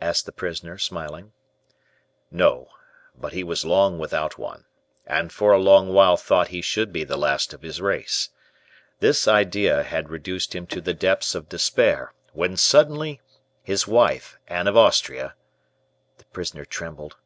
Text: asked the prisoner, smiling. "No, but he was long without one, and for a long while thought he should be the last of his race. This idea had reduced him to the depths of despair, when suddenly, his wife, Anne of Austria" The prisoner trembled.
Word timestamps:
asked 0.00 0.24
the 0.24 0.30
prisoner, 0.30 0.78
smiling. 0.78 1.32
"No, 2.30 2.68
but 3.18 3.32
he 3.32 3.42
was 3.42 3.64
long 3.64 3.98
without 3.98 4.38
one, 4.38 4.66
and 5.04 5.32
for 5.32 5.50
a 5.52 5.58
long 5.58 5.92
while 5.92 6.16
thought 6.16 6.46
he 6.54 6.62
should 6.62 6.92
be 6.92 7.02
the 7.02 7.16
last 7.16 7.52
of 7.52 7.62
his 7.62 7.80
race. 7.80 8.28
This 9.00 9.26
idea 9.26 9.82
had 9.82 10.10
reduced 10.10 10.54
him 10.54 10.64
to 10.68 10.80
the 10.80 10.94
depths 10.94 11.34
of 11.34 11.48
despair, 11.48 12.14
when 12.32 12.56
suddenly, 12.56 13.20
his 13.64 13.84
wife, 13.84 14.38
Anne 14.46 14.68
of 14.68 14.76
Austria" 14.76 15.34
The 16.18 16.24
prisoner 16.26 16.64
trembled. 16.64 17.16